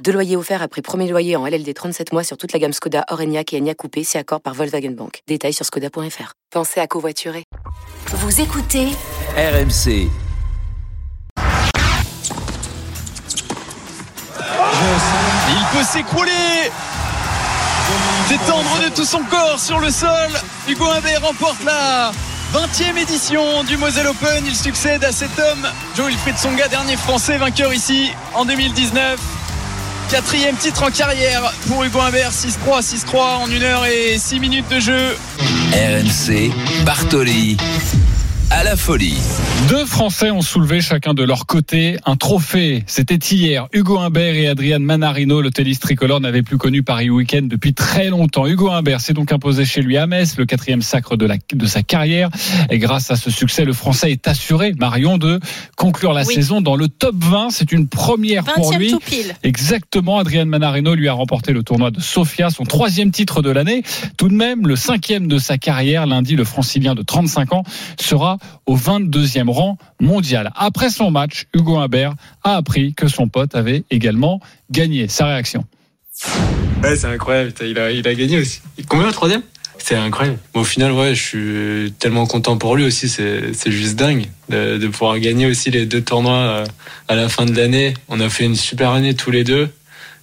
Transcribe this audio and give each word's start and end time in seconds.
Deux 0.00 0.12
loyers 0.12 0.36
offerts 0.36 0.62
après 0.62 0.82
premier 0.82 1.08
loyer 1.08 1.36
en 1.36 1.46
LLD 1.46 1.72
37 1.72 2.12
mois 2.12 2.24
sur 2.24 2.36
toute 2.36 2.52
la 2.52 2.58
gamme 2.58 2.72
Skoda, 2.72 3.04
Orenia 3.10 3.42
et 3.52 3.58
Enya 3.58 3.74
Coupé, 3.74 4.02
c'est 4.02 4.18
accord 4.18 4.40
par 4.40 4.54
Volkswagen 4.54 4.90
Bank. 4.90 5.20
Détails 5.28 5.52
sur 5.52 5.64
skoda.fr. 5.64 6.32
Pensez 6.50 6.80
à 6.80 6.86
covoiturer. 6.86 7.44
Vous 8.08 8.40
écoutez 8.40 8.88
RMC. 9.36 10.08
Il 15.48 15.78
peut 15.78 15.84
s'écrouler 15.84 16.70
Détendre 18.28 18.80
de 18.84 18.94
tout 18.94 19.04
son 19.04 19.22
corps 19.24 19.60
sur 19.60 19.78
le 19.78 19.90
sol. 19.90 20.30
Hugo 20.68 20.86
Humbert 20.86 21.22
remporte 21.22 21.62
la 21.64 22.10
20e 22.52 22.96
édition 23.00 23.62
du 23.64 23.76
Moselle 23.76 24.08
Open. 24.08 24.44
Il 24.44 24.56
succède 24.56 25.04
à 25.04 25.12
cet 25.12 25.38
homme, 25.38 25.68
Joe 25.96 26.08
Wilfried 26.08 26.36
Songa, 26.36 26.66
dernier 26.68 26.96
français 26.96 27.38
vainqueur 27.38 27.72
ici 27.72 28.10
en 28.34 28.44
2019. 28.44 29.41
Quatrième 30.12 30.56
titre 30.56 30.82
en 30.82 30.90
carrière 30.90 31.54
pour 31.66 31.82
Hugo 31.84 31.98
Humbert, 31.98 32.32
6-3, 32.32 32.82
6-3 32.82 33.16
en 33.16 33.50
1 33.50 33.62
heure 33.62 33.86
et 33.86 34.18
6 34.18 34.40
minutes 34.40 34.68
de 34.68 34.78
jeu. 34.78 35.16
RMC, 35.72 36.52
Bartoli 36.84 37.56
à 38.52 38.64
la 38.64 38.76
folie. 38.76 39.16
Deux 39.68 39.86
Français 39.86 40.30
ont 40.30 40.42
soulevé 40.42 40.80
chacun 40.80 41.14
de 41.14 41.22
leur 41.22 41.46
côté 41.46 41.96
un 42.04 42.16
trophée. 42.16 42.82
C'était 42.86 43.14
hier. 43.14 43.68
Hugo 43.72 43.98
Humbert 43.98 44.34
et 44.34 44.48
Adrian 44.48 44.80
Manarino, 44.80 45.40
le 45.40 45.50
tennis 45.50 45.80
tricolore, 45.80 46.20
n'avaient 46.20 46.42
plus 46.42 46.58
connu 46.58 46.82
Paris 46.82 47.08
Week-end 47.08 47.42
depuis 47.44 47.72
très 47.72 48.08
longtemps. 48.10 48.46
Hugo 48.46 48.68
Humbert 48.70 49.00
s'est 49.00 49.14
donc 49.14 49.32
imposé 49.32 49.64
chez 49.64 49.80
lui 49.80 49.96
à 49.96 50.06
Metz, 50.06 50.36
le 50.36 50.44
quatrième 50.44 50.82
sacre 50.82 51.16
de, 51.16 51.24
la, 51.24 51.36
de 51.54 51.66
sa 51.66 51.82
carrière. 51.82 52.28
Et 52.70 52.78
grâce 52.78 53.10
à 53.10 53.16
ce 53.16 53.30
succès, 53.30 53.64
le 53.64 53.72
Français 53.72 54.10
est 54.10 54.28
assuré, 54.28 54.74
Marion, 54.78 55.16
de 55.16 55.40
conclure 55.76 56.12
la 56.12 56.24
saison 56.24 56.60
dans 56.60 56.76
le 56.76 56.88
top 56.88 57.14
20. 57.16 57.50
C'est 57.50 57.72
une 57.72 57.88
première 57.88 58.44
pour 58.44 58.74
lui. 58.74 58.90
Tout 58.90 59.00
pile. 59.00 59.34
Exactement. 59.42 60.18
Adrian 60.18 60.46
Manarino 60.46 60.94
lui 60.94 61.08
a 61.08 61.14
remporté 61.14 61.52
le 61.52 61.62
tournoi 61.62 61.90
de 61.90 62.00
Sofia, 62.00 62.50
son 62.50 62.64
troisième 62.64 63.12
titre 63.12 63.40
de 63.40 63.50
l'année. 63.50 63.82
Tout 64.18 64.28
de 64.28 64.34
même, 64.34 64.66
le 64.66 64.76
cinquième 64.76 65.28
de 65.28 65.38
sa 65.38 65.56
carrière. 65.56 66.06
Lundi, 66.06 66.36
le 66.36 66.44
francilien 66.44 66.94
de 66.94 67.02
35 67.02 67.52
ans 67.54 67.62
sera 67.98 68.38
au 68.66 68.76
22e 68.76 69.48
rang 69.50 69.78
mondial. 70.00 70.52
Après 70.56 70.90
son 70.90 71.10
match, 71.10 71.46
Hugo 71.54 71.76
Humbert 71.76 72.14
a 72.42 72.56
appris 72.56 72.94
que 72.94 73.08
son 73.08 73.28
pote 73.28 73.54
avait 73.54 73.84
également 73.90 74.40
gagné. 74.70 75.08
Sa 75.08 75.26
réaction 75.26 75.64
Ouais, 76.82 76.96
c'est 76.96 77.06
incroyable. 77.06 77.52
Il 77.62 77.78
a, 77.78 77.90
il 77.90 78.06
a 78.06 78.14
gagné 78.14 78.38
aussi. 78.38 78.60
Combien 78.88 79.06
le 79.06 79.12
troisième? 79.12 79.42
C'est 79.78 79.96
incroyable. 79.96 80.38
Au 80.54 80.62
final, 80.62 80.92
ouais, 80.92 81.14
je 81.14 81.22
suis 81.22 81.92
tellement 81.98 82.26
content 82.26 82.56
pour 82.56 82.76
lui 82.76 82.84
aussi. 82.84 83.08
C'est 83.08 83.70
juste 83.70 83.96
dingue 83.96 84.26
de, 84.48 84.78
de, 84.78 84.88
pouvoir 84.88 85.18
gagner 85.18 85.46
aussi 85.46 85.70
les 85.70 85.86
deux 85.86 86.02
tournois 86.02 86.32
euh, 86.32 86.64
à 87.08 87.16
la 87.16 87.28
fin 87.28 87.46
de 87.46 87.56
l'année. 87.56 87.94
On 88.08 88.20
a 88.20 88.28
fait 88.28 88.44
une 88.44 88.54
super 88.54 88.90
année 88.90 89.14
tous 89.14 89.30
les 89.30 89.42
deux. 89.42 89.68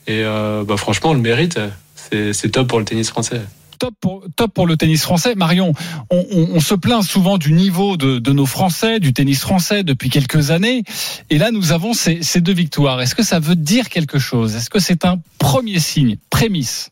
Et 0.07 0.23
euh, 0.23 0.63
bah, 0.63 0.77
franchement, 0.77 1.11
on 1.11 1.13
le 1.13 1.19
mérite. 1.19 1.59
C'est 1.95 2.51
top 2.51 2.67
pour 2.67 2.79
le 2.79 2.85
tennis 2.85 3.09
français 3.09 3.41
top 3.79 3.93
pour, 3.99 4.23
top 4.35 4.53
pour 4.53 4.67
le 4.67 4.77
tennis 4.77 5.01
français. 5.01 5.33
Marion, 5.35 5.73
on, 6.11 6.59
se 6.59 6.75
plaint 6.75 7.03
souvent 7.03 7.37
du 7.37 7.53
niveau 7.53 7.97
de, 7.97 8.31
nos 8.31 8.45
Français, 8.45 8.99
du 8.99 9.13
tennis 9.13 9.39
français 9.39 9.83
depuis 9.83 10.09
quelques 10.09 10.51
années. 10.51 10.83
Et 11.29 11.37
là, 11.37 11.51
nous 11.51 11.71
avons 11.71 11.93
ces, 11.93 12.21
deux 12.41 12.53
victoires. 12.53 13.01
Est-ce 13.01 13.15
que 13.15 13.23
ça 13.23 13.39
veut 13.39 13.55
dire 13.55 13.89
quelque 13.89 14.19
chose? 14.19 14.55
Est-ce 14.55 14.69
que 14.69 14.79
c'est 14.79 15.05
un 15.05 15.19
premier 15.39 15.79
signe, 15.79 16.17
prémisse? 16.29 16.91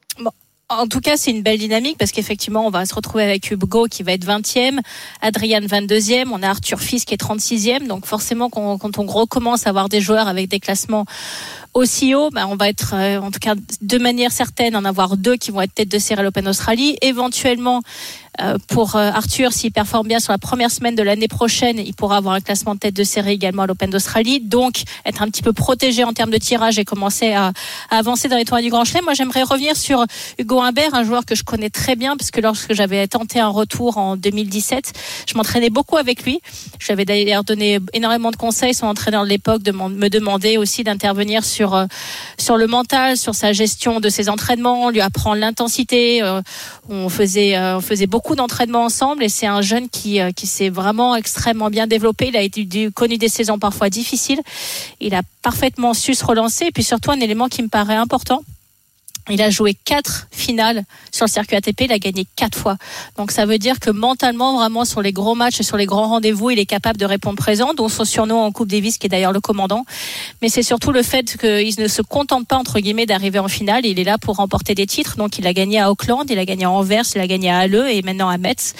En 0.69 0.87
tout 0.87 0.99
cas, 0.99 1.15
c'est 1.15 1.31
une 1.31 1.43
belle 1.43 1.59
dynamique 1.59 1.97
parce 1.97 2.11
qu'effectivement, 2.11 2.67
on 2.67 2.69
va 2.69 2.85
se 2.85 2.93
retrouver 2.93 3.23
avec 3.23 3.49
Hugo 3.49 3.85
qui 3.89 4.03
va 4.03 4.11
être 4.11 4.25
20e, 4.25 4.79
Adrian 5.21 5.61
22e, 5.61 6.25
on 6.33 6.43
a 6.43 6.49
Arthur 6.49 6.81
Fils 6.81 7.05
qui 7.05 7.13
est 7.13 7.21
36e. 7.21 7.87
Donc 7.87 8.05
forcément, 8.05 8.49
quand, 8.49 8.77
quand 8.77 8.97
on 8.99 9.05
recommence 9.05 9.65
à 9.65 9.69
avoir 9.69 9.87
des 9.87 10.01
joueurs 10.01 10.27
avec 10.27 10.49
des 10.49 10.59
classements 10.59 11.05
aussi 11.77 12.15
haut, 12.15 12.29
bah, 12.31 12.47
on 12.47 12.55
va 12.55 12.69
être, 12.69 12.93
euh, 12.93 13.19
en 13.19 13.31
tout 13.31 13.39
cas, 13.39 13.53
de 13.81 13.97
manière 13.97 14.31
certaine, 14.31 14.75
en 14.75 14.83
avoir 14.83 15.15
deux 15.15 15.35
qui 15.35 15.51
vont 15.51 15.61
être 15.61 15.73
tête 15.73 15.89
de 15.89 15.99
série 15.99 16.21
à 16.21 16.23
l'Open 16.23 16.47
Australie. 16.47 16.97
Éventuellement, 17.01 17.81
euh, 18.41 18.57
pour 18.67 18.95
euh, 18.95 19.09
Arthur, 19.09 19.51
s'il 19.51 19.71
performe 19.71 20.07
bien 20.07 20.19
sur 20.19 20.31
la 20.31 20.38
première 20.38 20.69
semaine 20.69 20.95
de 20.95 21.01
l'année 21.01 21.27
prochaine, 21.27 21.79
il 21.79 21.93
pourra 21.93 22.17
avoir 22.17 22.35
un 22.35 22.41
classement 22.41 22.75
de 22.75 22.79
tête 22.79 22.95
de 22.95 23.03
série 23.03 23.33
également 23.33 23.63
à 23.63 23.67
l'Open 23.67 23.89
d'Australie. 23.89 24.41
Donc, 24.41 24.83
être 25.05 25.21
un 25.21 25.27
petit 25.27 25.41
peu 25.41 25.53
protégé 25.53 26.03
en 26.03 26.13
termes 26.13 26.29
de 26.29 26.38
tirage 26.38 26.77
et 26.77 26.85
commencer 26.85 27.33
à, 27.33 27.51
avancer 27.89 28.27
dans 28.27 28.38
les 28.38 28.45
tournois 28.45 28.61
du 28.61 28.69
Grand 28.69 28.85
Chelem. 28.85 29.05
Moi, 29.05 29.13
j'aimerais 29.13 29.44
revenir 29.44 29.75
sur 29.75 30.05
Hugo 30.38 30.61
Humbert, 30.61 30.94
un 30.94 31.03
joueur 31.03 31.25
que 31.25 31.35
je 31.35 31.44
connais 31.44 31.69
très 31.69 31.95
bien, 31.95 32.15
parce 32.15 32.31
que 32.31 32.41
lorsque 32.41 32.73
j'avais 32.73 33.07
tenté 33.07 33.39
un 33.39 33.49
retour 33.49 33.97
en 33.97 34.17
2017, 34.17 34.94
je 35.27 35.35
m'entraînais 35.35 35.69
beaucoup 35.69 35.97
avec 35.97 36.23
lui. 36.23 36.39
Je 36.79 36.88
lui 36.88 36.94
avais 36.94 37.05
d'ailleurs 37.05 37.44
donné 37.44 37.79
énormément 37.94 38.31
de 38.31 38.35
conseils. 38.35 38.73
Son 38.73 38.88
entraîneur 38.88 39.23
de 39.23 39.29
l'époque 39.29 39.61
me 39.67 40.09
demandait 40.09 40.57
aussi 40.57 40.83
d'intervenir 40.83 41.44
sur, 41.44 41.66
euh, 41.75 41.85
sur 42.38 42.57
le 42.57 42.67
mental, 42.67 43.17
sur 43.17 43.35
sa 43.35 43.53
gestion 43.53 44.00
de 44.00 44.09
ses 44.09 44.29
entraînements, 44.29 44.89
lui 44.89 45.01
apprendre 45.01 45.38
l'intensité. 45.38 46.22
On 46.89 47.09
faisait, 47.09 47.57
on 47.57 47.81
faisait 47.81 48.07
beaucoup 48.07 48.17
beaucoup 48.17 48.35
d'entraînement 48.35 48.83
ensemble 48.83 49.23
et 49.23 49.29
c'est 49.29 49.45
un 49.45 49.61
jeune 49.61 49.88
qui, 49.89 50.19
euh, 50.19 50.31
s'est 50.44 50.69
vraiment 50.69 51.16
extrêmement 51.16 51.69
bien 51.69 51.85
développé. 51.85 52.29
Il 52.33 52.35
a 52.35 52.89
connu 52.89 53.17
des 53.17 53.29
saisons 53.29 53.57
parfois 53.57 53.89
difficiles. 53.89 54.41
Il 55.00 55.13
a 55.13 55.22
parfaitement 55.44 55.94
su 55.94 56.13
se 56.13 56.25
relancer 56.25 56.66
et 56.66 56.72
puis 56.72 56.83
surtout 56.83 57.11
un 57.11 57.19
élément 57.22 57.47
qui 57.47 57.61
me 57.61 57.69
paraît 57.69 57.95
important 57.95 58.41
il 59.29 59.41
a 59.41 59.49
joué 59.49 59.73
quatre 59.73 60.27
finales 60.31 60.83
sur 61.11 61.25
le 61.25 61.31
circuit 61.31 61.55
ATP, 61.55 61.81
il 61.81 61.91
a 61.91 61.99
gagné 61.99 62.25
quatre 62.35 62.57
fois. 62.57 62.77
Donc 63.17 63.31
ça 63.31 63.45
veut 63.45 63.57
dire 63.57 63.79
que 63.79 63.89
mentalement, 63.89 64.57
vraiment 64.57 64.85
sur 64.85 65.01
les 65.01 65.11
gros 65.11 65.35
matchs 65.35 65.59
et 65.59 65.63
sur 65.63 65.77
les 65.77 65.85
grands 65.85 66.07
rendez-vous, 66.07 66.49
il 66.51 66.59
est 66.59 66.65
capable 66.65 66.97
de 66.97 67.05
répondre 67.05 67.38
présent, 67.38 67.73
dont 67.73 67.89
son 67.89 68.05
surnom 68.05 68.41
en 68.41 68.51
Coupe 68.51 68.69
Davis, 68.69 68.97
qui 68.97 69.07
est 69.07 69.09
d'ailleurs 69.09 69.33
le 69.33 69.41
commandant. 69.41 69.85
Mais 70.41 70.49
c'est 70.49 70.63
surtout 70.63 70.91
le 70.91 71.03
fait 71.03 71.38
qu'il 71.38 71.73
ne 71.79 71.88
se 71.88 72.01
contente 72.01 72.47
pas 72.47 72.57
entre 72.57 72.79
guillemets 72.79 73.05
d'arriver 73.05 73.39
en 73.39 73.47
finale. 73.47 73.85
Il 73.85 73.99
est 73.99 74.03
là 74.03 74.17
pour 74.17 74.38
remporter 74.38 74.75
des 74.75 74.85
titres. 74.85 75.17
Donc 75.17 75.38
il 75.38 75.47
a 75.47 75.53
gagné 75.53 75.79
à 75.79 75.91
Auckland, 75.91 76.25
il 76.29 76.39
a 76.39 76.45
gagné 76.45 76.65
à 76.65 76.71
Anvers, 76.71 77.05
il 77.15 77.21
a 77.21 77.27
gagné 77.27 77.49
à 77.49 77.59
Halle 77.59 77.88
et 77.89 78.01
maintenant 78.01 78.29
à 78.29 78.38
Metz. 78.38 78.73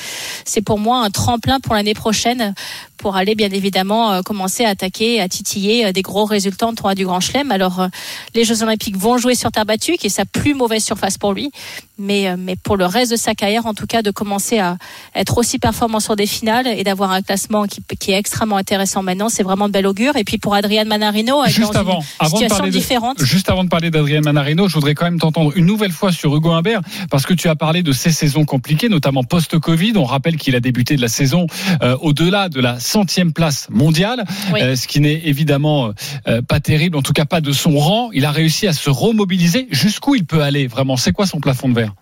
C'est 0.46 0.62
pour 0.62 0.80
moi 0.80 1.00
un 1.00 1.10
tremplin 1.10 1.60
pour 1.60 1.76
l'année 1.76 1.94
prochaine 1.94 2.54
pour 2.98 3.16
aller 3.16 3.36
bien 3.36 3.52
évidemment 3.52 4.12
euh, 4.12 4.22
commencer 4.22 4.66
à 4.66 4.70
attaquer, 4.70 5.22
à 5.22 5.30
titiller 5.30 5.86
euh, 5.86 5.92
des 5.92 6.02
gros 6.02 6.26
résultats 6.26 6.68
en 6.68 6.74
tournoi 6.74 6.96
du 6.96 7.06
Grand 7.06 7.20
Chelem. 7.20 7.52
Alors 7.52 7.80
euh, 7.80 7.88
les 8.34 8.44
Jeux 8.44 8.64
Olympiques 8.64 8.98
vont 8.98 9.18
jouer 9.18 9.36
sur 9.36 9.52
terre 9.52 9.66
battue, 9.66 9.98
qui 9.98 10.08
est 10.08 10.12
plus 10.40 10.54
mauvaise 10.54 10.84
surface 10.84 11.18
pour 11.18 11.34
lui, 11.34 11.52
mais 11.98 12.36
mais 12.38 12.56
pour 12.56 12.78
le 12.78 12.86
reste 12.86 13.12
de 13.12 13.18
sa 13.18 13.34
carrière, 13.36 13.66
en 13.66 13.74
tout 13.74 13.88
cas, 13.88 14.02
de 14.02 14.12
commencer 14.12 14.60
à 14.60 14.78
être 15.16 15.38
aussi 15.38 15.60
performant 15.60 16.00
sur 16.00 16.16
des 16.16 16.28
finales 16.28 16.68
et 16.68 16.84
d'avoir 16.84 17.12
un 17.12 17.22
classement 17.22 17.66
qui, 17.66 17.82
qui, 18.00 18.12
est 18.12 18.18
extrêmement 18.18 18.58
intéressant 18.58 19.04
maintenant, 19.04 19.30
c'est 19.30 19.44
vraiment 19.44 19.68
de 19.68 19.74
bel 19.74 19.88
augure. 19.88 20.16
Et 20.16 20.24
puis 20.24 20.38
pour 20.38 20.54
Adrian 20.56 20.86
Manarino, 20.86 21.44
juste 21.48 21.74
dans 21.74 21.80
avant, 21.80 22.00
une 22.00 22.06
avant 22.20 22.38
situation 22.38 22.56
de 22.56 22.60
parler 22.60 22.72
différente. 22.72 23.20
De, 23.20 23.26
juste 23.26 23.50
avant 23.50 23.64
de 23.64 23.70
parler 23.70 23.90
d'Adrian 23.90 24.22
Manarino, 24.22 24.68
je 24.68 24.74
voudrais 24.74 24.96
quand 24.96 25.06
même 25.06 25.20
t'entendre 25.20 25.52
une 25.56 25.66
nouvelle 25.66 25.92
fois 25.92 26.12
sur 26.12 26.36
Hugo 26.36 26.52
Humbert, 26.52 26.82
parce 27.10 27.26
que 27.26 27.34
tu 27.34 27.50
as 27.50 27.56
parlé 27.56 27.84
de 27.84 27.92
ces 27.92 28.12
saisons 28.12 28.46
compliquées, 28.46 28.90
notamment 28.90 29.24
post-Covid. 29.24 29.94
On 29.96 30.04
rappelle 30.04 30.38
qu'il 30.38 30.56
a 30.56 30.60
débuté 30.60 30.96
de 30.96 31.02
la 31.02 31.08
saison 31.08 31.48
euh, 31.82 31.98
au-delà 32.02 32.50
de 32.50 32.60
la 32.60 32.80
centième 32.80 33.34
place 33.34 33.68
mondiale, 33.70 34.24
Oui. 34.54 34.62
euh, 34.62 34.76
ce 34.76 34.88
qui 34.88 35.00
n'est 35.00 35.22
évidemment 35.26 35.92
euh, 36.28 36.42
pas 36.42 36.60
terrible, 36.60 36.98
en 36.98 37.02
tout 37.02 37.14
cas 37.14 37.26
pas 37.26 37.42
de 37.42 37.52
son 37.52 37.78
rang. 37.78 38.10
Il 38.14 38.26
a 38.26 38.32
réussi 38.32 38.68
à 38.68 38.74
se 38.74 38.90
remobiliser. 38.90 39.68
Jusqu'où 39.72 40.16
il 40.16 40.26
peut 40.28 40.42
aller 40.42 40.68
vraiment 40.68 40.98
C'est 40.98 41.12
quoi 41.12 41.26
son 41.26 41.40
plafond 41.40 41.70
de 41.70 41.76
verre? 41.76 41.94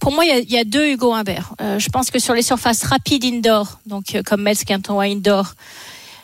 Pour 0.00 0.12
moi, 0.12 0.24
il 0.24 0.50
y 0.50 0.58
a, 0.58 0.64
deux 0.64 0.88
Hugo 0.88 1.12
Humbert. 1.12 1.54
Euh, 1.60 1.78
je 1.78 1.88
pense 1.90 2.10
que 2.10 2.18
sur 2.18 2.34
les 2.34 2.42
surfaces 2.42 2.82
rapides 2.82 3.24
indoor, 3.24 3.78
donc 3.86 4.14
euh, 4.14 4.22
comme 4.22 4.42
Metz, 4.42 4.64
Quinton 4.64 4.98
indoor, 5.00 5.54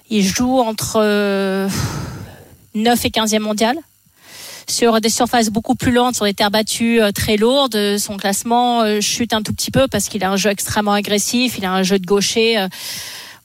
il 0.09 0.25
joue 0.25 0.61
entre 0.61 0.97
euh, 1.01 1.69
9 2.75 3.05
et 3.05 3.09
15e 3.09 3.41
mondial. 3.41 3.77
Sur 4.69 5.01
des 5.01 5.11
surfaces 5.11 5.51
beaucoup 5.51 5.77
plus 5.77 5.93
lentes, 5.93 6.17
sur 6.17 6.25
des 6.25 6.35
terres 6.35 6.51
battues 6.51 7.01
euh, 7.01 7.13
très 7.13 7.37
lourdes, 7.37 7.77
euh, 7.77 7.99
son 7.99 8.17
classement 8.17 9.01
chute 9.01 9.33
un 9.33 9.43
tout 9.43 9.53
petit 9.53 9.71
peu 9.71 9.87
parce 9.89 10.09
qu'il 10.09 10.25
a 10.25 10.31
un 10.31 10.37
jeu 10.37 10.51
extrêmement 10.51 10.93
agressif, 10.93 11.59
il 11.59 11.65
a 11.65 11.73
un 11.73 11.83
jeu 11.83 11.99
de 11.99 12.07
gaucher. 12.07 12.67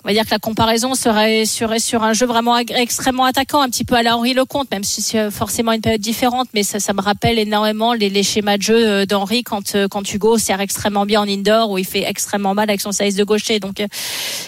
On 0.03 0.07
va 0.07 0.13
dire 0.13 0.25
que 0.25 0.31
la 0.31 0.39
comparaison 0.39 0.95
serait, 0.95 1.45
sur 1.45 2.03
un 2.03 2.13
jeu 2.13 2.25
vraiment 2.25 2.57
extrêmement 2.57 3.25
attaquant, 3.25 3.62
un 3.62 3.69
petit 3.69 3.83
peu 3.83 3.95
à 3.95 4.03
la 4.03 4.18
Henri 4.18 4.33
Lecomte, 4.33 4.71
même 4.71 4.83
si 4.83 5.01
c'est 5.01 5.30
forcément 5.30 5.74
une 5.74 5.81
période 5.81 6.01
différente, 6.01 6.48
mais 6.53 6.63
ça, 6.63 6.80
ça 6.80 6.94
me 6.94 7.01
rappelle 7.01 7.38
énormément 7.38 7.94
les, 7.94 8.09
les 8.09 8.24
schémas 8.24 8.57
de 8.57 8.63
jeu 8.63 8.88
euh, 8.88 9.06
d'Henri 9.06 9.44
quand, 9.44 9.75
euh, 9.75 9.88
quand 9.88 10.12
Hugo 10.12 10.38
sert 10.38 10.59
extrêmement 10.59 11.06
bien 11.06 11.21
en 11.21 11.27
indoor, 11.27 11.69
où 11.69 11.77
il 11.77 11.86
fait 11.86 12.03
extrêmement 12.03 12.56
mal 12.56 12.69
avec 12.69 12.81
son 12.81 12.92
service 12.92 13.15
de 13.15 13.24
gaucher. 13.24 13.59
Donc, 13.59 13.80
euh, 13.80 13.88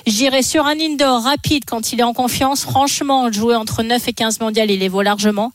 j'irais 0.08 0.42
sur 0.42 0.66
un 0.66 0.80
indoor 0.80 1.24
rapide 1.24 1.64
quand 1.68 1.94
il 1.94 2.00
est 2.00 2.04
en 2.04 2.14
confiance. 2.14 2.62
Franchement, 2.64 3.32
jouer 3.32 3.56
entre 3.56 3.84
9 3.84 4.08
et 4.08 4.14
15 4.14 4.40
mondiales, 4.40 4.72
il 4.72 4.80
les 4.80 4.90
vaut 4.90 5.04
largement. 5.04 5.52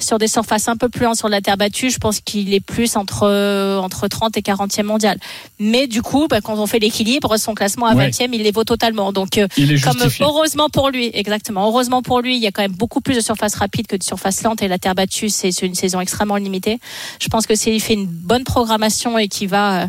Sur 0.00 0.18
des 0.18 0.28
surfaces 0.28 0.68
un 0.68 0.76
peu 0.76 0.88
plus 0.88 1.04
lentes 1.04 1.16
sur 1.16 1.28
la 1.28 1.40
terre 1.40 1.56
battue, 1.56 1.90
je 1.90 1.98
pense 1.98 2.20
qu'il 2.20 2.52
est 2.54 2.60
plus 2.60 2.96
entre 2.96 3.78
entre 3.80 4.08
30 4.08 4.36
et 4.36 4.40
40e 4.40 4.82
mondial. 4.82 5.18
Mais 5.58 5.86
du 5.86 6.02
coup, 6.02 6.26
bah, 6.28 6.40
quand 6.40 6.58
on 6.58 6.66
fait 6.66 6.78
l'équilibre, 6.78 7.36
son 7.36 7.54
classement 7.54 7.86
à 7.86 7.94
20e, 7.94 8.30
il 8.32 8.42
les 8.42 8.50
vaut 8.50 8.64
totalement. 8.64 9.12
Donc, 9.12 9.38
euh, 9.38 9.46
il 9.56 9.80
comme 9.80 9.98
heureusement 10.20 10.68
pour 10.68 10.90
lui, 10.90 11.10
exactement. 11.12 11.66
Heureusement 11.68 12.02
pour 12.02 12.20
lui, 12.20 12.36
il 12.36 12.42
y 12.42 12.46
a 12.46 12.50
quand 12.50 12.62
même 12.62 12.72
beaucoup 12.72 13.00
plus 13.00 13.14
de 13.14 13.20
surfaces 13.20 13.54
rapides 13.54 13.86
que 13.86 13.96
de 13.96 14.02
surfaces 14.02 14.42
lentes 14.42 14.62
et 14.62 14.68
la 14.68 14.78
terre 14.78 14.94
battue, 14.94 15.28
c'est 15.28 15.50
une 15.62 15.74
saison 15.74 16.00
extrêmement 16.00 16.36
limitée. 16.36 16.78
Je 17.20 17.28
pense 17.28 17.46
que 17.46 17.54
s'il 17.54 17.80
fait 17.80 17.94
une 17.94 18.06
bonne 18.06 18.44
programmation 18.44 19.18
et 19.18 19.28
qu'il 19.28 19.48
va, 19.48 19.82
euh, 19.82 19.86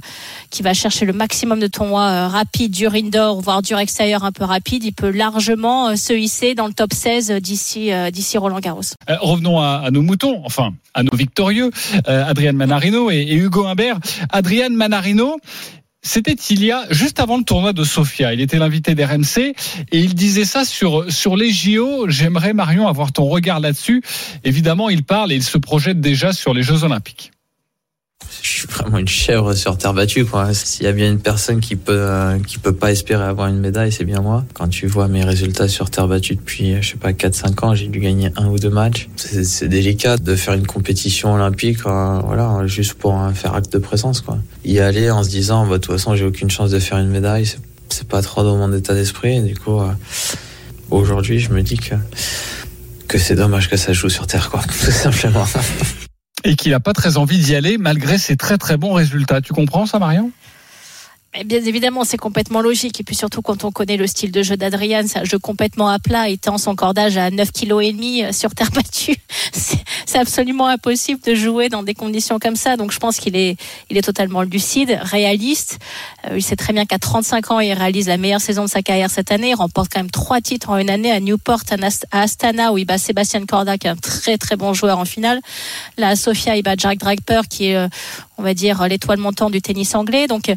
va 0.61 0.73
chercher 0.73 1.05
le 1.05 1.13
maximum 1.13 1.59
de 1.59 1.67
tournois 1.67 2.07
euh, 2.07 2.27
rapides, 2.27 2.71
dur 2.71 2.93
indoor, 2.93 3.41
voire 3.41 3.61
dur 3.61 3.79
extérieur 3.79 4.23
un 4.23 4.31
peu 4.31 4.43
rapide, 4.43 4.83
il 4.83 4.93
peut 4.93 5.09
largement 5.09 5.89
euh, 5.89 5.95
se 5.95 6.13
hisser 6.13 6.55
dans 6.55 6.67
le 6.67 6.73
top 6.73 6.93
16 6.93 7.31
d'ici, 7.41 7.91
euh, 7.91 8.11
d'ici 8.11 8.37
Roland 8.37 8.59
Garros. 8.59 8.81
Euh, 9.09 9.15
revenons 9.21 9.59
à, 9.59 9.81
à 9.85 9.91
nos 9.91 10.00
moutons, 10.01 10.41
enfin 10.45 10.73
à 10.93 11.03
nos 11.03 11.15
victorieux, 11.15 11.71
euh, 12.07 12.25
Adrian 12.25 12.53
Manarino 12.53 13.11
et, 13.11 13.33
Hugo 13.33 13.65
Humbert. 13.65 13.99
Adrian 14.29 14.69
Manarino, 14.71 15.37
c'était 16.01 16.33
il 16.33 16.63
y 16.63 16.71
a 16.71 16.85
juste 16.89 17.19
avant 17.19 17.37
le 17.37 17.43
tournoi 17.43 17.73
de 17.73 17.83
Sofia. 17.83 18.33
Il 18.33 18.41
était 18.41 18.57
l'invité 18.57 18.95
d'RMC 18.95 19.53
et 19.91 19.99
il 19.99 20.15
disait 20.15 20.45
ça 20.45 20.65
sur 20.65 21.11
sur 21.11 21.35
les 21.35 21.51
JO. 21.51 22.09
J'aimerais 22.09 22.53
Marion 22.53 22.87
avoir 22.87 23.11
ton 23.11 23.25
regard 23.25 23.59
là-dessus. 23.59 24.03
Évidemment, 24.43 24.89
il 24.89 25.03
parle 25.03 25.31
et 25.31 25.35
il 25.35 25.43
se 25.43 25.57
projette 25.57 26.01
déjà 26.01 26.33
sur 26.33 26.53
les 26.53 26.63
Jeux 26.63 26.83
Olympiques. 26.83 27.31
Je 28.41 28.47
suis 28.49 28.67
vraiment 28.67 28.97
une 28.97 29.07
chèvre 29.07 29.53
sur 29.53 29.77
terre 29.77 29.93
battue, 29.93 30.25
quoi. 30.25 30.53
S'il 30.53 30.85
y 30.85 30.87
a 30.87 30.91
bien 30.91 31.09
une 31.11 31.19
personne 31.19 31.59
qui 31.59 31.75
peut, 31.75 31.93
euh, 31.95 32.39
qui 32.39 32.57
peut 32.57 32.73
pas 32.73 32.91
espérer 32.91 33.23
avoir 33.23 33.47
une 33.47 33.59
médaille, 33.59 33.91
c'est 33.91 34.03
bien 34.05 34.21
moi. 34.21 34.45
Quand 34.53 34.67
tu 34.67 34.87
vois 34.87 35.07
mes 35.07 35.23
résultats 35.23 35.67
sur 35.67 35.89
terre 35.89 36.07
battue 36.07 36.35
depuis, 36.35 36.81
je 36.81 36.91
sais 36.91 36.97
pas, 36.97 37.11
4-5 37.13 37.65
ans, 37.65 37.75
j'ai 37.75 37.87
dû 37.87 37.99
gagner 37.99 38.29
un 38.37 38.47
ou 38.47 38.57
deux 38.57 38.69
matchs. 38.69 39.09
C'est 39.15 39.67
délicat 39.67 40.17
de 40.17 40.35
faire 40.35 40.53
une 40.55 40.65
compétition 40.65 41.33
olympique, 41.33 41.79
euh, 41.85 42.19
voilà, 42.25 42.65
juste 42.65 42.95
pour 42.95 43.21
euh, 43.21 43.31
faire 43.31 43.53
acte 43.53 43.71
de 43.73 43.77
présence, 43.79 44.21
quoi. 44.21 44.37
Y 44.65 44.79
aller 44.79 45.11
en 45.11 45.23
se 45.23 45.29
disant, 45.29 45.65
bah, 45.67 45.77
de 45.77 45.83
toute 45.83 45.93
façon, 45.95 46.15
j'ai 46.15 46.25
aucune 46.25 46.49
chance 46.49 46.71
de 46.71 46.79
faire 46.79 46.97
une 46.97 47.09
médaille, 47.09 47.45
c'est- 47.45 48.07
pas 48.07 48.21
trop 48.23 48.43
dans 48.43 48.57
mon 48.57 48.73
état 48.73 48.93
d'esprit. 48.95 49.41
Du 49.41 49.53
coup, 49.55 49.79
euh, 49.79 49.91
aujourd'hui, 50.89 51.39
je 51.39 51.51
me 51.51 51.61
dis 51.61 51.77
que, 51.77 51.95
que 53.07 53.17
c'est 53.19 53.35
dommage 53.35 53.69
que 53.69 53.77
ça 53.77 53.93
joue 53.93 54.09
sur 54.09 54.25
terre, 54.27 54.49
quoi. 54.49 54.61
Tout 54.85 54.91
simplement. 54.91 55.45
Et 56.43 56.55
qu'il 56.55 56.71
n'a 56.71 56.79
pas 56.79 56.93
très 56.93 57.17
envie 57.17 57.37
d'y 57.37 57.55
aller 57.55 57.77
malgré 57.77 58.17
ses 58.17 58.35
très 58.35 58.57
très 58.57 58.77
bons 58.77 58.93
résultats. 58.93 59.41
Tu 59.41 59.53
comprends 59.53 59.85
ça, 59.85 59.99
Marion? 59.99 60.31
Mais 61.33 61.45
bien 61.45 61.63
évidemment, 61.63 62.03
c'est 62.03 62.17
complètement 62.17 62.61
logique. 62.61 62.99
Et 62.99 63.03
puis 63.03 63.15
surtout, 63.15 63.41
quand 63.41 63.63
on 63.63 63.71
connaît 63.71 63.95
le 63.95 64.05
style 64.05 64.31
de 64.31 64.43
jeu 64.43 64.57
d'Adrian, 64.57 65.03
c'est 65.07 65.19
un 65.19 65.23
jeu 65.23 65.39
complètement 65.39 65.87
à 65.87 65.97
plat. 65.97 66.25
Tend 66.41 66.57
son 66.57 66.75
cordage 66.75 67.17
à 67.17 67.31
9 67.31 67.51
kg 67.51 68.33
sur 68.33 68.53
terre 68.53 68.71
battue. 68.71 69.15
C'est 70.11 70.19
absolument 70.19 70.67
impossible 70.67 71.21
de 71.21 71.33
jouer 71.35 71.69
dans 71.69 71.83
des 71.83 71.93
conditions 71.93 72.37
comme 72.37 72.57
ça. 72.57 72.75
Donc 72.75 72.91
je 72.91 72.99
pense 72.99 73.17
qu'il 73.17 73.37
est, 73.37 73.55
il 73.89 73.97
est 73.97 74.01
totalement 74.01 74.41
lucide, 74.41 74.99
réaliste. 75.01 75.79
Euh, 76.29 76.35
il 76.35 76.41
sait 76.41 76.57
très 76.57 76.73
bien 76.73 76.85
qu'à 76.85 76.99
35 76.99 77.51
ans, 77.51 77.61
il 77.61 77.71
réalise 77.71 78.09
la 78.09 78.17
meilleure 78.17 78.41
saison 78.41 78.65
de 78.65 78.69
sa 78.69 78.81
carrière 78.81 79.09
cette 79.09 79.31
année. 79.31 79.51
Il 79.51 79.55
remporte 79.55 79.89
quand 79.89 80.01
même 80.01 80.11
trois 80.11 80.41
titres 80.41 80.69
en 80.69 80.77
une 80.79 80.89
année 80.89 81.13
à 81.13 81.21
Newport, 81.21 81.61
à 81.71 82.19
Astana, 82.23 82.73
où 82.73 82.77
il 82.77 82.83
bat 82.83 82.97
Sébastien 82.97 83.45
Corda, 83.45 83.77
qui 83.77 83.87
est 83.87 83.91
un 83.91 83.95
très 83.95 84.37
très 84.37 84.57
bon 84.57 84.73
joueur 84.73 84.99
en 84.99 85.05
finale. 85.05 85.39
Là, 85.95 86.09
à 86.09 86.15
Sofia, 86.17 86.57
il 86.57 86.63
bat 86.63 86.75
Jack 86.75 86.97
Draper, 86.97 87.43
qui 87.49 87.67
est, 87.67 87.77
euh, 87.77 87.87
on 88.37 88.43
va 88.43 88.53
dire, 88.53 88.85
l'étoile 88.89 89.17
montante 89.17 89.53
du 89.53 89.61
tennis 89.61 89.95
anglais. 89.95 90.27
Donc 90.27 90.53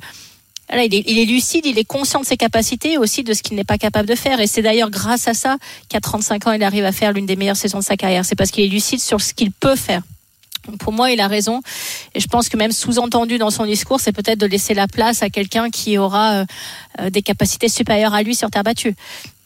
voilà, 0.68 0.84
il, 0.84 0.94
est, 0.94 1.04
il 1.06 1.18
est 1.18 1.24
lucide, 1.24 1.66
il 1.66 1.78
est 1.78 1.84
conscient 1.84 2.20
de 2.20 2.26
ses 2.26 2.36
capacités 2.36 2.92
et 2.92 2.98
aussi 2.98 3.22
de 3.22 3.32
ce 3.34 3.42
qu'il 3.42 3.56
n'est 3.56 3.64
pas 3.64 3.78
capable 3.78 4.08
de 4.08 4.14
faire. 4.14 4.40
Et 4.40 4.46
c'est 4.46 4.62
d'ailleurs 4.62 4.90
grâce 4.90 5.28
à 5.28 5.34
ça 5.34 5.56
qu'à 5.88 6.00
35 6.00 6.46
ans, 6.46 6.52
il 6.52 6.62
arrive 6.62 6.84
à 6.84 6.92
faire 6.92 7.12
l'une 7.12 7.26
des 7.26 7.36
meilleures 7.36 7.56
saisons 7.56 7.78
de 7.78 7.84
sa 7.84 7.96
carrière. 7.96 8.24
C'est 8.24 8.36
parce 8.36 8.50
qu'il 8.50 8.64
est 8.64 8.68
lucide 8.68 9.00
sur 9.00 9.20
ce 9.20 9.34
qu'il 9.34 9.52
peut 9.52 9.76
faire. 9.76 10.02
Pour 10.78 10.92
moi, 10.92 11.10
il 11.10 11.20
a 11.20 11.28
raison. 11.28 11.60
Et 12.14 12.20
je 12.20 12.26
pense 12.26 12.48
que 12.48 12.56
même 12.56 12.72
sous-entendu 12.72 13.36
dans 13.36 13.50
son 13.50 13.66
discours, 13.66 14.00
c'est 14.00 14.12
peut-être 14.12 14.38
de 14.38 14.46
laisser 14.46 14.72
la 14.72 14.88
place 14.88 15.22
à 15.22 15.28
quelqu'un 15.28 15.68
qui 15.68 15.98
aura 15.98 16.32
euh, 16.32 16.44
euh, 17.00 17.10
des 17.10 17.20
capacités 17.20 17.68
supérieures 17.68 18.14
à 18.14 18.22
lui 18.22 18.34
sur 18.34 18.50
terre 18.50 18.64
battue. 18.64 18.94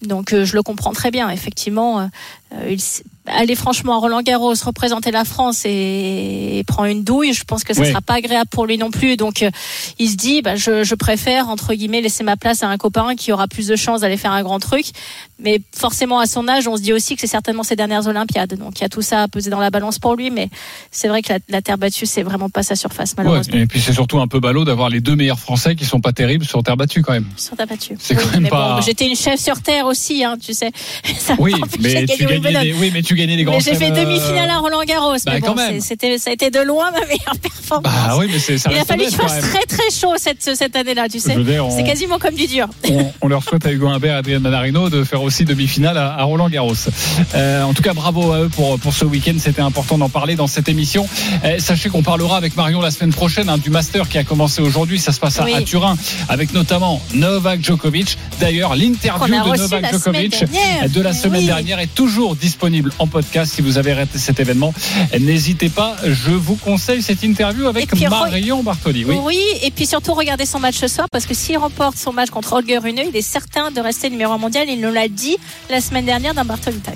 Donc 0.03 0.33
euh, 0.33 0.45
je 0.45 0.55
le 0.55 0.63
comprends 0.63 0.93
très 0.93 1.11
bien. 1.11 1.29
Effectivement, 1.31 2.01
euh, 2.01 2.07
euh, 2.55 2.71
il 2.71 2.81
aller 3.31 3.55
franchement 3.55 3.95
à 3.95 3.99
Roland 3.99 4.23
Garros, 4.23 4.55
représenter 4.65 5.11
la 5.11 5.25
France 5.25 5.65
et, 5.65 6.59
et 6.59 6.65
prend 6.65 6.85
une 6.85 7.05
douille, 7.05 7.33
je 7.33 7.45
pense 7.45 7.65
que 7.65 7.75
ça 7.75 7.83
Oui. 7.83 7.89
sera 7.89 8.01
pas 8.01 8.15
agréable 8.15 8.49
pour 8.51 8.67
lui 8.67 8.79
non 8.79 8.91
plus. 8.91 9.17
Donc 9.17 9.43
euh, 9.43 9.51
il 9.99 10.09
se 10.11 10.17
dit, 10.17 10.43
bah, 10.43 10.57
je, 10.57 10.85
je 10.85 10.95
préfère 10.95 11.49
entre 11.49 11.75
guillemets 11.75 12.01
laisser 12.01 12.25
ma 12.25 12.37
place 12.37 12.63
à 12.63 12.69
un 12.69 12.77
copain 12.77 13.15
qui 13.17 13.33
aura 13.33 13.49
plus 13.49 13.67
de 13.67 13.77
chances 13.77 14.01
d'aller 14.03 14.17
faire 14.17 14.33
un 14.33 14.43
grand 14.43 14.59
truc. 14.59 14.87
Mais 15.41 15.61
forcément 15.77 16.19
à 16.19 16.27
son 16.27 16.49
âge, 16.49 16.67
on 16.67 16.77
se 16.77 16.83
dit 16.83 16.93
aussi 16.93 17.15
que 17.15 17.21
c'est 17.21 17.27
certainement 17.29 17.63
ses 17.63 17.77
dernières 17.77 18.07
Olympiades. 18.09 18.55
Donc 18.59 18.79
il 18.79 18.83
y 18.83 18.85
a 18.85 18.89
tout 18.89 19.03
ça 19.03 19.23
à 19.23 19.29
peser 19.29 19.51
dans 19.51 19.61
la 19.61 19.71
balance 19.71 19.99
pour 19.99 20.15
lui. 20.17 20.31
Mais 20.31 20.49
c'est 20.91 21.09
vrai 21.09 21.23
que 21.23 21.33
la, 21.33 21.39
la 21.49 21.63
terre 21.63 21.79
battue, 21.79 22.07
c'est 22.07 22.23
vraiment 22.23 22.49
pas 22.49 22.63
sa 22.63 22.75
surface 22.77 23.15
malheureusement. 23.17 23.55
Ouais, 23.55 23.63
Et 23.63 23.67
puis 23.67 23.81
c'est 23.81 23.93
surtout 23.93 24.19
un 24.21 24.27
peu 24.27 24.41
ballot 24.41 24.65
d'avoir 24.65 24.89
les 24.91 25.01
deux 25.01 25.15
meilleurs 25.17 25.39
Français 25.39 25.77
qui 25.77 25.85
sont 25.85 26.01
pas 26.01 26.13
terribles 26.13 26.45
sur 26.45 26.63
terre 26.63 26.77
battue 26.77 27.03
quand 27.03 27.13
même. 27.13 27.27
Sur 27.37 27.57
terre 27.57 27.67
battue. 27.67 27.95
C'est 27.99 28.15
quand 28.17 28.33
même 28.33 28.49
pas- 28.49 28.77
bon, 28.77 28.81
j'étais 28.83 29.07
une 29.07 29.17
chef 29.17 29.39
sur 29.41 29.61
terre 29.63 29.87
aussi, 29.87 30.25
hein, 30.25 30.37
tu 30.45 30.53
sais. 30.55 30.73
Ça 31.19 31.35
Oui, 31.39 31.55
mais 31.81 32.07
tu 32.07 32.25
des, 32.27 32.73
oui, 32.81 32.91
mais 32.93 33.03
tu 33.03 33.15
gagnais 33.19 33.37
des 33.37 33.45
grands 33.45 33.59
j'ai 33.61 33.75
fait 33.75 33.87
chelems, 33.89 33.99
euh, 33.99 34.05
demi-finale 34.05 34.49
à 34.51 34.59
Roland 34.59 34.83
Garros. 34.87 35.15
bah, 35.27 35.33
mais 35.35 35.41
bon, 35.41 35.55
c'était, 35.81 36.19
ça 36.19 36.31
a 36.31 36.33
été 36.33 36.51
de 36.51 36.61
loin 36.61 36.91
ma 36.91 37.01
meilleure 37.01 37.37
performance. 37.43 37.83
Bah 37.93 38.17
oui, 38.19 38.27
mais 38.33 38.39
c'est 38.39 38.57
ça 38.59 38.71
Il 38.73 38.79
a 38.79 38.85
fallu 38.85 39.05
qu'il 39.07 39.17
fasse 39.17 39.41
très 39.41 39.65
très 39.67 39.91
chaud 39.91 40.15
cette, 40.17 40.57
cette 40.57 40.75
année-là, 40.77 41.09
tu 41.09 41.19
sais. 41.21 41.37
On- 41.61 41.77
C'est 41.77 41.85
quasiment 41.85 42.19
comme 42.19 42.35
du 42.35 42.47
dur. 42.47 42.69
on, 42.91 43.13
on 43.23 43.29
leur 43.29 43.43
souhaite 43.43 43.67
à 43.67 43.73
Hugo 43.73 43.89
Humbert 43.89 44.15
et 44.15 44.19
Adrien 44.19 44.39
Manarino 44.39 44.89
de 44.89 45.05
faire 45.05 45.23
aussi 45.23 45.45
demi-finale 45.45 45.99
à, 45.99 46.15
à 46.15 46.23
Roland 46.23 46.49
Garros. 46.49 46.75
Euh, 47.35 47.63
en 47.63 47.75
tout 47.75 47.83
cas, 47.83 47.93
bravo 47.93 48.33
à 48.33 48.41
eux 48.43 48.49
pour, 48.49 48.79
pour 48.79 48.93
ce 48.95 49.05
week-end. 49.05 49.35
C'était 49.39 49.63
important 49.63 49.99
d'en 49.99 50.09
parler 50.09 50.37
dans 50.37 50.47
cette 50.47 50.69
émission. 50.69 51.07
Euh, 51.45 51.59
sachez 51.59 51.89
qu'on 51.89 52.03
parlera 52.03 52.37
avec 52.37 52.57
Marion 52.57 52.81
la 52.81 52.91
semaine 52.91 53.13
prochaine 53.13 53.49
hein, 53.49 53.59
du 53.59 53.71
Master 53.71 54.09
qui 54.09 54.19
a 54.19 54.25
commencé 54.25 54.63
aujourd'hui. 54.63 54.99
Ça 54.99 55.13
se 55.13 55.21
passe 55.21 55.39
à, 55.41 55.45
Oui. 55.45 55.55
à 55.55 55.63
Turin 55.63 55.97
avec 56.29 56.53
notamment 56.53 57.01
Novak 57.15 57.65
Djokovic. 57.65 58.19
D'ailleurs, 58.41 58.75
l'interview 58.77 59.27
de 59.53 59.59
Novak 59.59 59.91
Djokovic 59.91 60.45
de 60.93 61.01
la 61.01 61.13
semaine 61.13 61.41
Oui. 61.43 61.47
dernière 61.47 61.79
est 61.81 61.95
toujours 61.95 62.37
disponible 62.37 62.93
en 62.99 63.07
podcast. 63.07 63.55
Si 63.55 63.63
vous 63.63 63.79
avez 63.79 63.93
raté 63.95 64.19
cet 64.19 64.41
événement, 64.41 64.73
n'hésitez 65.19 65.69
pas. 65.69 65.97
Je 66.05 66.31
vous 66.31 66.57
conseille 66.57 67.03
cette 67.03 67.23
interview 67.23 67.67
avec 67.67 67.89
puis, 67.91 68.07
Marion 68.07 68.63
Bartoli. 68.63 69.05
Oui. 69.05 69.17
Oui. 69.23 69.41
et 69.63 69.71
puis 69.71 69.87
surtout 69.87 70.15
regardez 70.15 70.47
son 70.47 70.59
match 70.59 70.77
ce 70.77 70.89
soir 70.89 71.07
parce 71.11 71.27
que 71.27 71.35
s'il 71.35 71.59
remporte 71.59 71.97
son 71.97 72.13
match 72.13 72.31
contre 72.31 72.53
Holger 72.55 72.79
Rune, 72.79 73.01
il 73.09 73.17
est 73.17 73.23
certain 73.23 73.71
de 73.71 73.81
rester 73.81 74.11
numéro 74.11 74.33
un 74.33 74.39
mondial. 74.39 74.67
Il 74.69 74.81
nous 74.81 74.93
l'a 74.93 75.09
dit 75.09 75.37
la 75.71 75.81
semaine 75.81 76.05
dernière 76.07 76.35
dans 76.35 76.45
Bartoli 76.45 76.79
Time. 76.79 76.95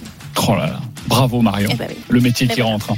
Oh 0.48 0.54
là 0.54 0.66
là. 0.66 0.80
Bravo 1.06 1.42
Marion. 1.42 1.68
Eh 1.72 1.74
ben 1.74 1.86
oui. 1.90 1.96
Le 2.08 2.20
métier 2.20 2.46
Et 2.46 2.48
qui 2.54 2.60
voilà. 2.60 2.72
rentre. 2.74 2.92
hein. 2.92 2.96